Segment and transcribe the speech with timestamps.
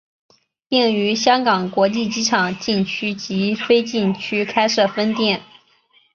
[0.67, 5.43] 并于香港国际机场禁区及非禁区开设分店。